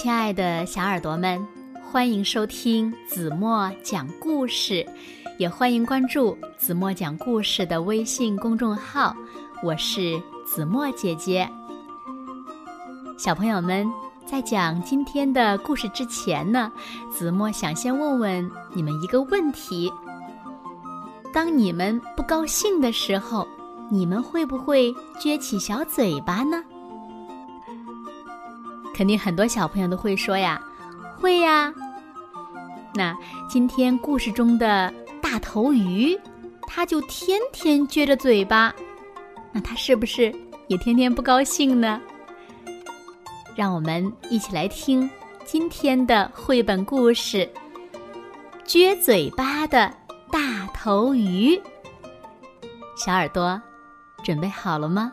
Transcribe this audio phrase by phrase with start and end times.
[0.00, 1.44] 亲爱的小耳朵们，
[1.82, 4.86] 欢迎收听子墨讲故事，
[5.38, 9.12] 也欢迎关注子墨讲故事的微信公众号。
[9.60, 10.16] 我是
[10.46, 11.50] 子墨姐姐。
[13.18, 13.90] 小朋友们，
[14.24, 16.70] 在讲今天的故事之前呢，
[17.10, 19.92] 子墨想先问问你们一个问题：
[21.32, 23.44] 当你们不高兴的时候，
[23.90, 26.62] 你们会不会撅起小嘴巴呢？
[28.98, 30.60] 肯定很多小朋友都会说呀，
[31.16, 31.72] 会呀。
[32.92, 33.16] 那
[33.48, 36.18] 今天故事中的大头鱼，
[36.62, 38.74] 它就天天撅着嘴巴，
[39.52, 40.34] 那它是不是
[40.66, 42.00] 也天天不高兴呢？
[43.54, 45.08] 让我们一起来听
[45.44, 47.48] 今天的绘本故事
[48.66, 49.94] 《撅嘴巴的
[50.32, 51.54] 大头鱼》。
[52.96, 53.62] 小耳朵，
[54.24, 55.12] 准备好了吗？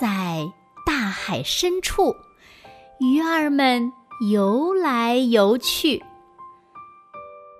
[0.00, 0.50] 在
[0.86, 2.16] 大海深处，
[3.00, 3.92] 鱼儿们
[4.30, 6.02] 游来游去。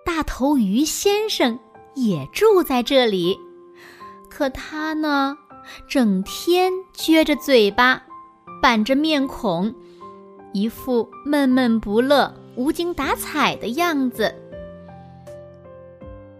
[0.06, 1.58] 大头鱼先生
[1.94, 3.38] 也住在这里，
[4.30, 5.36] 可他呢，
[5.86, 8.02] 整天撅着嘴巴，
[8.62, 9.74] 板着面孔，
[10.54, 14.34] 一副闷闷不乐、无精打采的样子。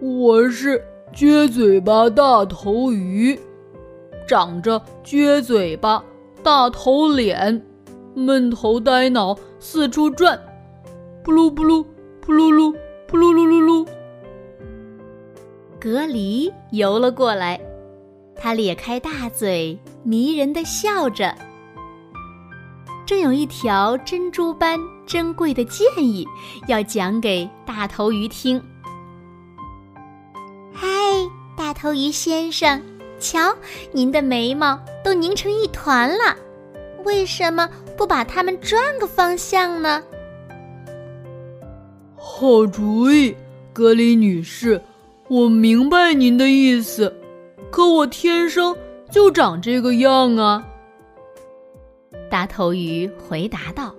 [0.01, 0.83] 我是
[1.15, 3.39] 撅嘴巴大头鱼。
[4.31, 6.01] 长着撅嘴巴、
[6.41, 7.67] 大头脸、
[8.15, 10.41] 闷头呆脑，四处转，
[11.25, 11.85] 扑噜扑噜，
[12.21, 12.73] 扑噜噜，
[13.09, 13.89] 扑噜噜噜噜。
[15.81, 17.61] 隔离游了过来，
[18.37, 21.35] 他咧开大嘴，迷人的笑着。
[23.05, 26.25] 正有一条珍珠般珍贵的建议
[26.69, 28.63] 要讲给大头鱼听。
[30.73, 30.87] 嗨，
[31.57, 32.81] 大头鱼先生。
[33.21, 33.55] 瞧，
[33.93, 36.35] 您的眉毛都拧成一团了，
[37.05, 40.03] 为什么不把它们转个方向呢？
[42.17, 43.37] 好主意，
[43.73, 44.81] 格里女士，
[45.29, 47.15] 我明白您的意思，
[47.71, 48.77] 可我天生
[49.11, 50.67] 就长这个样啊。
[52.31, 53.95] 大头鱼回答道：“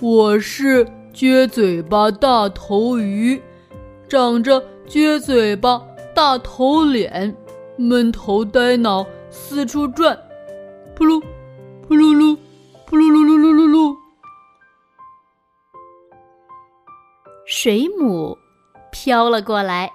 [0.00, 3.40] 我是撅嘴巴大头鱼，
[4.08, 5.82] 长着撅嘴巴。”
[6.14, 7.34] 大头脸，
[7.76, 10.18] 闷头呆脑，四处转，
[10.94, 11.18] 扑噜，
[11.88, 12.36] 扑噜噜，
[12.86, 13.96] 扑噜噜噜噜噜噜。
[17.46, 18.36] 水母
[18.90, 19.90] 飘了过来，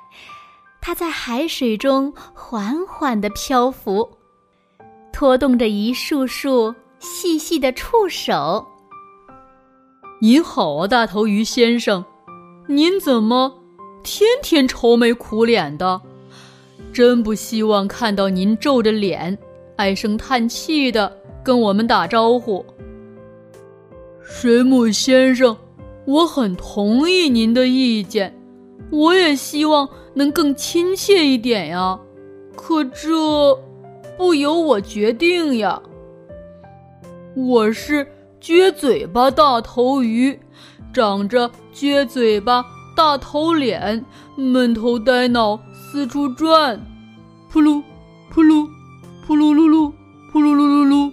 [0.82, 4.18] 它在海水中缓缓的漂浮，
[5.14, 8.66] 拖动着一束束细细的触手。
[10.20, 12.04] 您好啊，大头鱼先生，
[12.68, 13.54] 您怎么？
[14.04, 16.02] 天天愁眉苦脸的，
[16.94, 19.38] 真不希望看到您皱着脸、
[19.76, 22.66] 唉声叹气的跟我们打招呼。
[24.22, 25.56] 水母先生，
[26.06, 28.34] 我很同意您的意见，
[28.92, 32.00] 我也希望能更亲切一点呀。
[32.56, 33.56] 可这
[34.18, 35.82] 不由我决定呀。
[37.36, 38.06] 我是
[38.42, 40.40] 撅嘴巴大头鱼，
[40.92, 42.66] 长着撅嘴巴。
[42.96, 44.04] 大头脸，
[44.36, 46.78] 闷头呆脑，四处转，
[47.50, 47.82] 扑噜，
[48.30, 48.70] 扑噜，
[49.26, 49.90] 扑噜噜噜，
[50.30, 51.10] 扑噜噜噜噜。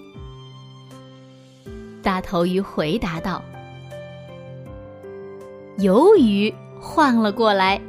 [2.03, 3.41] 大头鱼回答道
[5.79, 7.81] ：“鱿鱼晃了过来，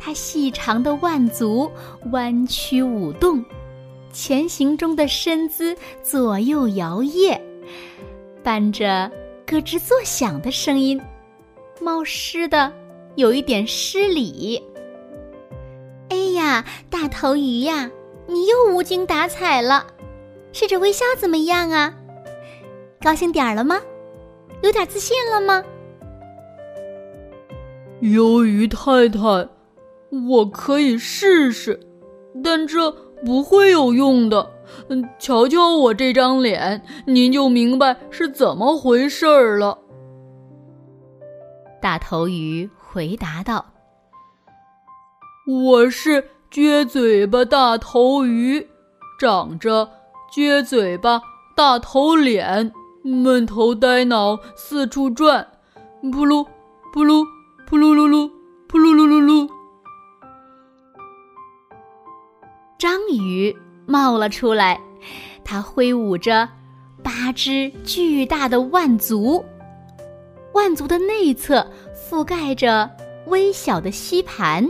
[0.00, 1.70] 它细长的腕足
[2.10, 3.44] 弯曲舞动，
[4.12, 7.40] 前行中的身姿左右摇曳，
[8.42, 9.08] 伴着
[9.46, 11.00] 咯吱作响的声音，
[11.80, 12.72] 冒失的。”
[13.16, 14.62] 有一点失礼。
[16.40, 17.90] 哎呀，大头鱼呀，
[18.26, 19.86] 你又无精打采了，
[20.52, 21.94] 试着微笑怎么样啊？
[23.02, 23.78] 高兴点儿了吗？
[24.62, 25.62] 有点自信了吗？
[28.00, 29.48] 鱿鱼太太，
[30.28, 31.78] 我可以试试，
[32.42, 32.90] 但这
[33.22, 34.50] 不会有用的。
[34.88, 39.78] 嗯，瞧瞧我这张脸，您就明白是怎么回事儿了。
[41.82, 42.70] 大头鱼。
[42.92, 43.64] 回答道
[45.50, 48.68] ：“我是撅嘴巴大头鱼，
[49.18, 49.90] 长着
[50.32, 51.20] 撅嘴巴
[51.56, 55.44] 大头脸，闷头呆脑，四处转，
[56.12, 56.46] 扑噜
[56.92, 57.26] 扑噜
[57.66, 58.30] 扑噜噜噜，
[58.68, 59.50] 扑噜噜噜噜。”
[62.78, 63.56] 章鱼
[63.86, 64.80] 冒了出来，
[65.44, 66.48] 它挥舞着
[67.02, 69.44] 八只巨大的腕足，
[70.52, 71.66] 腕足的内侧。
[72.08, 72.90] 覆盖着
[73.26, 74.68] 微小的吸盘，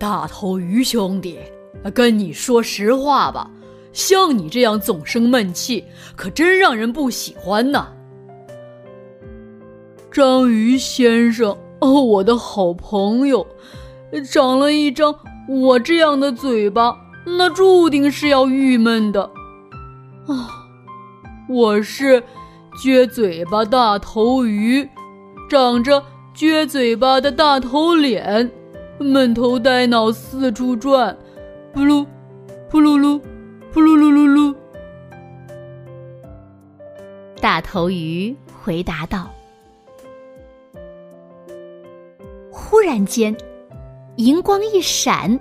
[0.00, 1.38] 大头鱼兄弟，
[1.92, 3.50] 跟你说实话吧，
[3.92, 5.84] 像你这样总生闷气，
[6.16, 7.88] 可真让人不喜欢呐。
[10.10, 13.46] 章鱼先生，哦，我的好朋友，
[14.32, 15.14] 长了一张
[15.46, 19.22] 我这样的嘴巴，那注定是要郁闷的。
[20.26, 20.64] 啊，
[21.46, 22.22] 我是
[22.82, 24.88] 撅嘴巴大头鱼，
[25.50, 26.02] 长着
[26.34, 28.50] 撅嘴巴的大头脸。
[29.02, 31.16] 闷头呆脑四处转，
[31.74, 32.06] 噗噜，
[32.70, 33.18] 噗噜噜，
[33.72, 34.54] 噗噜噜噜噜。
[37.40, 39.30] 大头鱼回答道
[42.52, 43.34] ：“忽然间，
[44.16, 45.40] 银光一闪，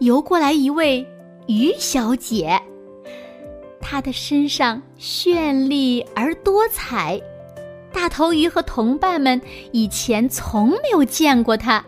[0.00, 1.04] 游过来一位
[1.46, 2.60] 鱼小姐。
[3.80, 7.18] 她的身上绚丽而多彩，
[7.90, 9.40] 大头鱼和同伴们
[9.72, 11.82] 以前从没有见过她。”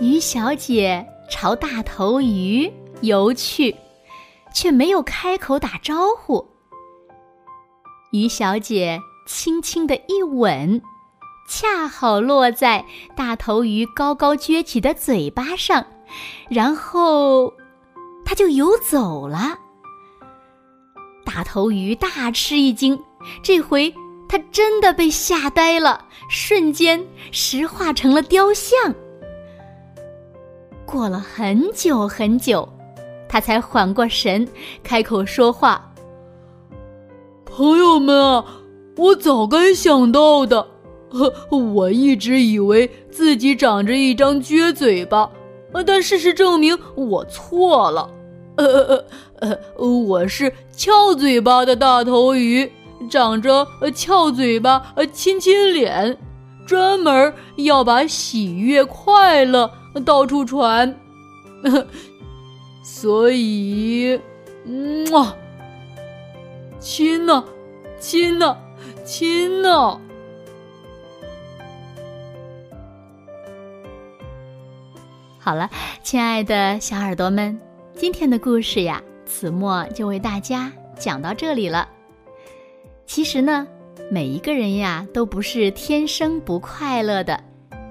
[0.00, 3.74] 鱼小姐朝大头鱼游去，
[4.54, 6.46] 却没有开口打招呼。
[8.12, 10.80] 鱼小姐轻轻的一吻，
[11.48, 12.84] 恰好落在
[13.16, 15.84] 大头鱼高高撅起的嘴巴上，
[16.48, 17.52] 然后，
[18.24, 19.58] 它就游走了。
[21.24, 22.96] 大头鱼大吃一惊，
[23.42, 23.92] 这回
[24.28, 28.94] 它真的被吓呆了，瞬间石化成了雕像。
[30.90, 32.66] 过了很久很久，
[33.28, 34.48] 他才缓过神，
[34.82, 35.92] 开口说话
[37.44, 38.42] ：“朋友们啊，
[38.96, 40.66] 我早该想到的。
[41.10, 45.30] 呵 我一直以为自己长着一张撅嘴巴，
[45.86, 48.08] 但事实证明我错了。
[48.56, 49.04] 呃呃
[49.40, 52.72] 呃，我是翘嘴巴的大头鱼，
[53.10, 56.16] 长着翘嘴巴、亲亲脸，
[56.66, 60.94] 专门要把喜悦、快乐。”到处传，
[62.82, 64.18] 所以，
[65.12, 65.34] 哇，
[66.78, 67.44] 亲呢，
[67.98, 68.56] 亲呢，
[69.04, 70.00] 亲呢。
[75.38, 75.70] 好了，
[76.02, 77.58] 亲爱的小耳朵们，
[77.94, 81.88] 今天的故事呀，子墨就为大家讲到这里了。
[83.06, 83.66] 其实呢，
[84.10, 87.42] 每一个人呀，都不是天生不快乐的。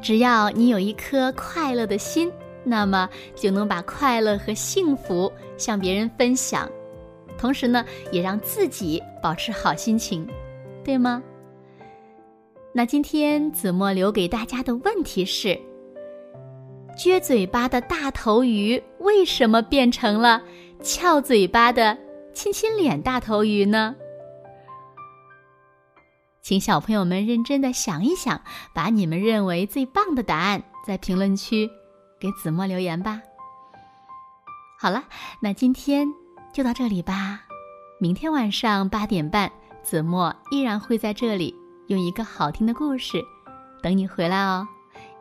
[0.01, 2.31] 只要你有一颗快乐的心，
[2.63, 6.69] 那么就能把快乐和幸福向别人分享，
[7.37, 10.27] 同时呢，也让自己保持好心情，
[10.83, 11.21] 对吗？
[12.73, 15.57] 那今天子墨留给大家的问题是：
[16.95, 20.41] 撅嘴巴的大头鱼为什么变成了
[20.81, 21.97] 翘嘴巴的
[22.33, 23.95] 亲亲脸大头鱼呢？
[26.47, 28.39] 请小朋友们认真的想一想，
[28.71, 31.69] 把你们认为最棒的答案在评论区
[32.17, 33.21] 给子墨留言吧。
[34.79, 35.03] 好了，
[35.41, 36.07] 那今天
[36.53, 37.41] 就到这里吧。
[37.99, 39.51] 明天晚上八点半，
[39.83, 41.53] 子墨依然会在这里
[41.87, 43.21] 用一个好听的故事
[43.83, 44.65] 等你回来哦。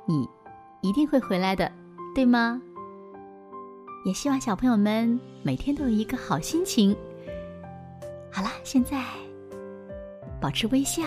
[0.04, 0.28] 你
[0.80, 1.72] 一定会回来的，
[2.14, 2.62] 对吗？
[4.04, 6.96] 也希望小朋友们每天都有一个好心情。
[8.30, 9.02] 好了，现在。
[10.40, 11.02] 保持微笑，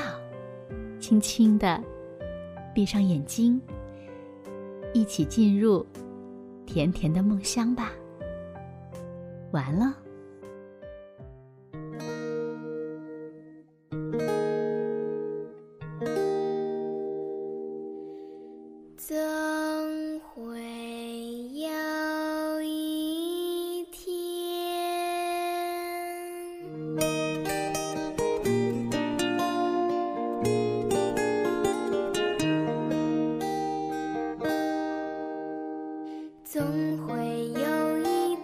[0.99, 1.81] 轻轻的
[2.73, 3.61] 闭上眼睛，
[4.93, 5.85] 一起进入
[6.65, 7.91] 甜甜的梦乡吧。
[9.51, 9.95] 完了。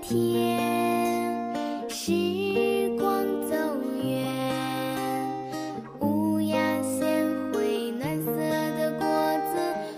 [0.07, 2.11] 天，时
[2.99, 3.55] 光走
[4.03, 4.23] 远，
[5.99, 8.31] 乌鸦衔回暖色
[8.77, 9.07] 的果
[9.51, 9.57] 子，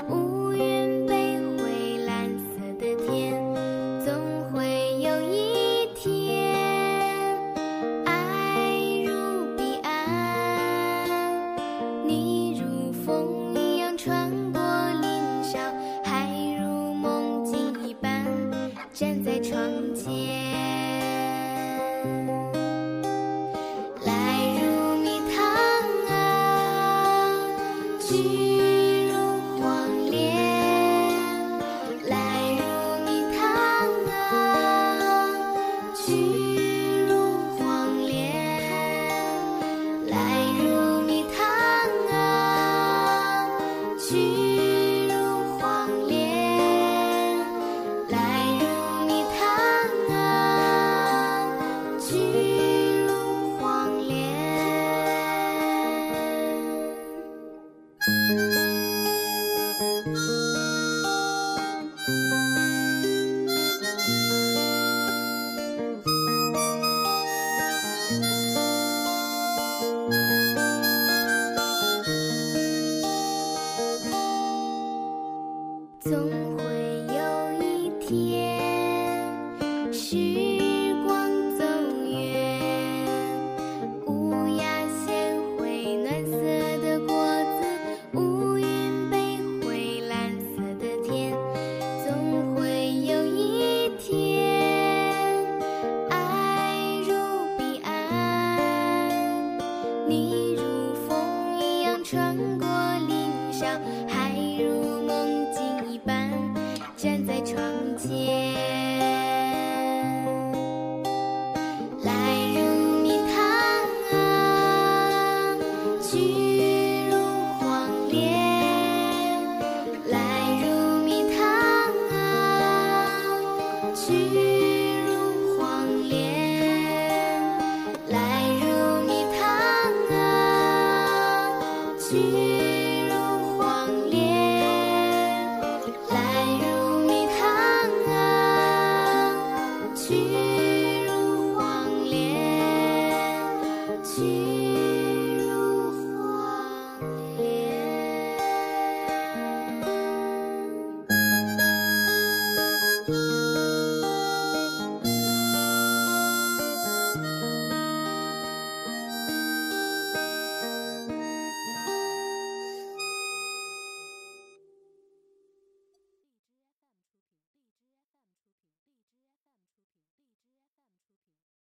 [0.09, 2.45] 乌云被挥蓝色
[2.79, 3.35] 的天，
[4.05, 4.15] 总
[4.53, 4.63] 会
[5.01, 6.55] 有一天，
[8.05, 8.71] 爱
[9.05, 9.11] 如
[9.57, 11.09] 彼岸，
[12.07, 14.46] 你如风一样穿。